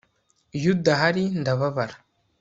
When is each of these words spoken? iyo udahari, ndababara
iyo 0.57 0.69
udahari, 0.75 1.23
ndababara 1.41 1.95